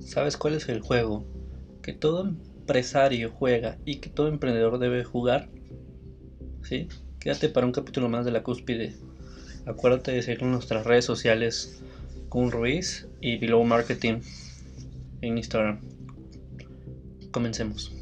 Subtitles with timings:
[0.00, 1.24] ¿Sabes cuál es el juego
[1.82, 5.48] que todo empresario juega y que todo emprendedor debe jugar?
[6.62, 6.88] ¿Sí?
[7.18, 8.94] Quédate para un capítulo más de la cúspide.
[9.66, 11.82] Acuérdate de seguir nuestras redes sociales
[12.28, 14.20] con Ruiz y Below Marketing
[15.20, 15.80] en Instagram.
[17.30, 17.97] Comencemos.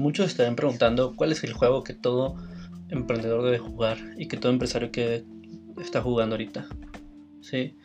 [0.00, 2.34] Muchos estarán preguntando cuál es el juego que todo
[2.88, 5.24] emprendedor debe jugar y que todo empresario que
[5.78, 6.66] está jugando ahorita.
[7.42, 7.76] ¿Sí?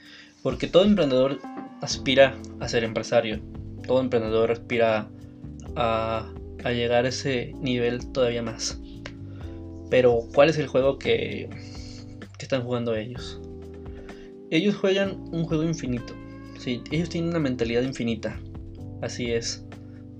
[0.42, 1.42] Porque todo emprendedor
[1.82, 3.42] aspira a ser empresario.
[3.86, 5.10] Todo emprendedor aspira
[5.76, 6.32] a,
[6.64, 8.80] a llegar a ese nivel todavía más.
[9.90, 11.50] Pero ¿cuál es el juego que,
[12.38, 13.42] que están jugando ellos?
[14.52, 16.14] Ellos juegan un juego infinito.
[16.60, 16.82] ¿sí?
[16.92, 18.40] Ellos tienen una mentalidad infinita.
[19.02, 19.65] Así es.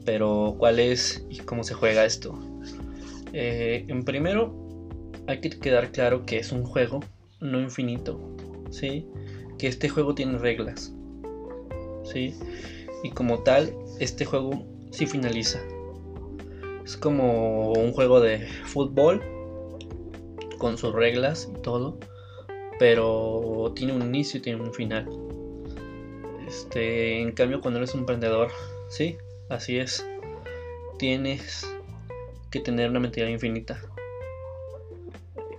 [0.06, 2.40] Pero ¿cuál es y cómo se juega esto?
[3.34, 4.54] Eh, en primero,
[5.28, 7.02] hay que quedar claro que es un juego
[7.42, 8.20] no infinito,
[8.70, 9.08] ¿sí?
[9.58, 10.94] Que este juego tiene reglas,
[12.04, 12.36] ¿sí?
[13.04, 15.60] Y como tal, este juego sí finaliza.
[16.84, 19.22] Es como un juego de fútbol
[20.60, 21.98] con sus reglas y todo,
[22.80, 25.10] pero tiene un inicio y tiene un final.
[26.48, 28.50] Este, en cambio, cuando eres un emprendedor,
[28.88, 29.18] sí,
[29.50, 30.06] Así es.
[30.98, 31.68] Tienes
[32.50, 33.80] que tener una mentalidad infinita.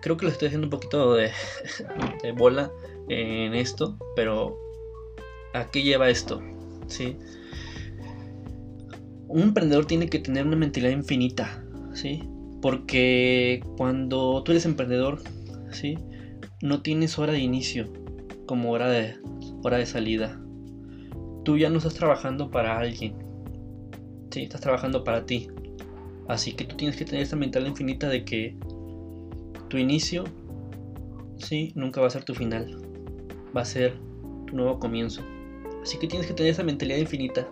[0.03, 1.31] Creo que lo estoy haciendo un poquito de,
[2.37, 2.70] bola
[3.09, 4.59] en esto, pero
[5.53, 6.43] ¿a qué lleva esto?
[6.87, 7.17] ¿Sí?
[9.28, 12.23] Un emprendedor tiene que tener una mentalidad infinita, ¿sí?
[12.62, 15.23] Porque cuando tú eres emprendedor,
[15.71, 15.98] ¿sí?
[16.62, 17.93] No tienes hora de inicio
[18.47, 19.17] como hora de,
[19.62, 20.41] hora de salida.
[21.45, 23.17] Tú ya no estás trabajando para alguien,
[24.45, 25.48] estás trabajando para ti.
[26.29, 28.56] Así que tú tienes que tener esta mentalidad infinita de que
[29.69, 30.25] tu inicio,
[31.38, 32.77] sí, nunca va a ser tu final.
[33.56, 33.94] Va a ser
[34.47, 35.22] tu nuevo comienzo.
[35.83, 37.49] Así que tienes que tener esa mentalidad infinita.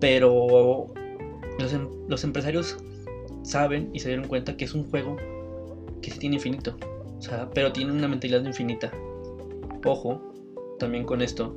[0.00, 0.92] Pero
[1.58, 2.76] los, em, los empresarios
[3.42, 5.16] saben y se dieron cuenta que es un juego
[6.00, 6.76] que sí tiene infinito.
[7.18, 8.92] O sea, pero tiene una mentalidad infinita.
[9.84, 10.20] Ojo,
[10.78, 11.56] también con esto.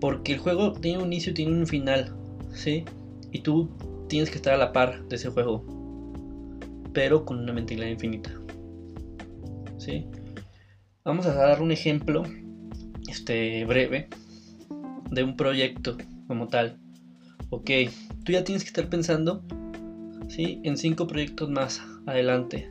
[0.00, 2.14] Porque el juego tiene un inicio y tiene un final.
[2.52, 2.84] ¿Sí?
[3.32, 3.70] Y tú
[4.08, 5.64] tienes que estar a la par de ese juego,
[6.92, 8.30] pero con una mentalidad infinita.
[9.78, 10.06] ¿Sí?
[11.04, 12.24] Vamos a dar un ejemplo
[13.08, 14.08] este, breve
[15.10, 15.96] de un proyecto
[16.26, 16.78] como tal.
[17.50, 17.70] Ok,
[18.24, 19.42] tú ya tienes que estar pensando
[20.28, 20.60] ¿sí?
[20.64, 22.70] en cinco proyectos más adelante.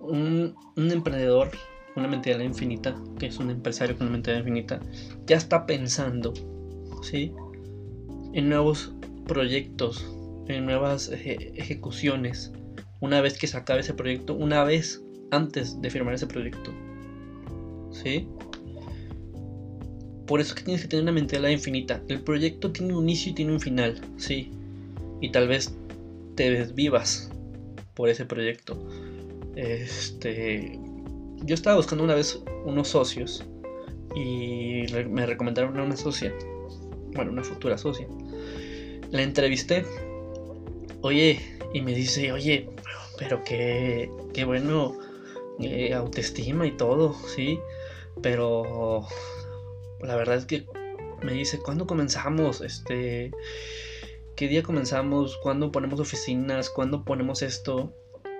[0.00, 1.50] Un, un emprendedor
[1.94, 4.80] con una mentalidad infinita, que es un empresario con una mentalidad infinita,
[5.26, 6.34] ya está pensando
[7.02, 7.32] ¿sí?
[8.32, 8.92] en nuevos
[9.26, 10.06] proyectos,
[10.48, 12.52] en nuevas ejecuciones,
[13.00, 16.72] una vez que se acabe ese proyecto, una vez antes de firmar ese proyecto.
[17.90, 18.28] ¿Sí?
[20.26, 22.02] Por eso es que tienes que tener una mentalidad infinita.
[22.08, 24.50] El proyecto tiene un inicio y tiene un final, sí.
[25.20, 25.76] Y tal vez
[26.34, 27.30] te desvivas
[27.94, 28.76] por ese proyecto.
[29.54, 30.78] Este,
[31.44, 33.44] yo estaba buscando una vez unos socios
[34.14, 36.34] y me recomendaron una socia,
[37.14, 38.06] bueno, una futura socia
[39.16, 39.84] la entrevisté.
[41.00, 41.40] Oye,
[41.72, 42.68] y me dice, oye,
[43.18, 44.96] pero qué, qué bueno,
[45.60, 47.58] eh, autoestima y todo, ¿sí?
[48.22, 49.06] Pero
[50.00, 50.66] la verdad es que
[51.22, 52.60] me dice, ¿cuándo comenzamos?
[52.60, 53.32] Este,
[54.36, 55.36] ¿qué día comenzamos?
[55.38, 56.70] ¿Cuándo ponemos oficinas?
[56.70, 57.92] ¿Cuándo ponemos esto?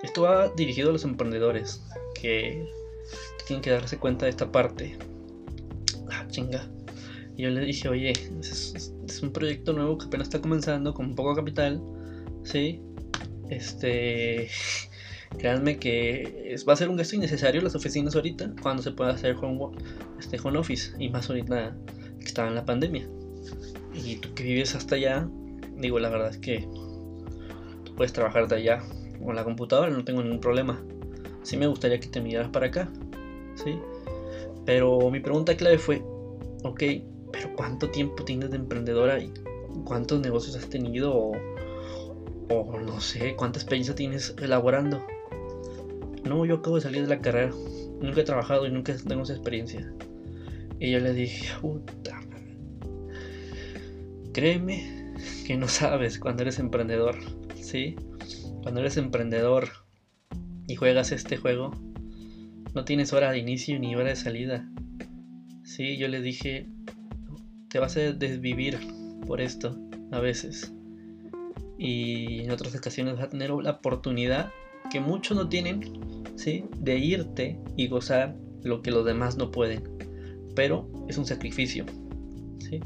[0.02, 1.82] Esto va dirigido a los emprendedores
[2.14, 2.68] que
[3.46, 4.96] tienen que darse cuenta de esta parte.
[6.10, 6.68] Ah, chinga.
[7.36, 11.34] Y yo le dije, oye, es, un proyecto nuevo que apenas está comenzando con poco
[11.34, 11.82] capital,
[12.44, 12.80] ¿sí?
[13.50, 14.48] Este,
[15.38, 19.36] créanme que va a ser un gasto innecesario las oficinas ahorita, cuando se pueda hacer
[19.36, 19.76] home,
[20.18, 21.76] este, home office, y más ahorita
[22.18, 23.06] que estaba en la pandemia.
[23.94, 25.28] Y tú que vives hasta allá,
[25.76, 26.66] digo, la verdad es que
[27.84, 28.82] tú puedes trabajar de allá
[29.22, 30.82] con la computadora, no tengo ningún problema.
[31.42, 32.90] Sí me gustaría que te miraras para acá,
[33.54, 33.78] ¿sí?
[34.64, 36.02] Pero mi pregunta clave fue,
[36.64, 36.82] ok,
[37.36, 39.30] pero ¿cuánto tiempo tienes de emprendedora y
[39.84, 41.32] cuántos negocios has tenido?
[42.48, 45.04] O, no sé, ¿cuánta experiencia tienes elaborando?
[46.24, 47.52] No, yo acabo de salir de la carrera.
[48.00, 49.92] Nunca he trabajado y nunca tengo esa experiencia.
[50.78, 52.20] Y yo le dije, puta.
[54.32, 55.14] Créeme
[55.46, 57.16] que no sabes cuando eres emprendedor.
[57.60, 57.96] ¿Sí?
[58.62, 59.68] Cuando eres emprendedor
[60.68, 61.72] y juegas este juego,
[62.74, 64.68] no tienes hora de inicio ni hora de salida.
[65.64, 66.68] Sí, yo le dije,
[67.76, 68.78] te vas a desvivir
[69.26, 69.76] por esto
[70.10, 70.72] a veces.
[71.76, 74.50] y en otras ocasiones vas a tener la oportunidad
[74.90, 75.82] que muchos no tienen,
[76.36, 76.64] ¿sí?
[76.78, 79.82] De irte y gozar lo que los demás no pueden.
[80.54, 81.84] Pero es un sacrificio,
[82.60, 82.80] ¿sí?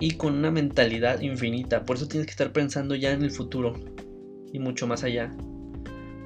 [0.00, 1.84] Y con una mentalidad infinita.
[1.84, 3.74] Por eso tienes que estar pensando ya en el futuro
[4.54, 5.36] y mucho más allá.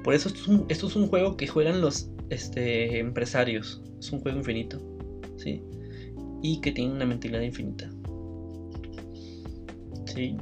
[0.05, 0.29] Por eso
[0.69, 3.83] esto es un, juego que juegan los este, empresarios.
[3.99, 4.79] Es un juego infinito,
[5.35, 5.61] ¿sí?
[6.41, 7.89] Y que tiene una mentalidad infinita.
[10.05, 10.37] Sí.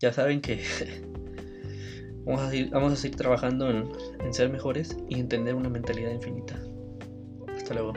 [0.00, 0.60] Ya saben que
[2.24, 6.60] vamos a, seguir, vamos a seguir trabajando en ser mejores y entender una mentalidad infinita.
[7.56, 7.92] Hasta luego.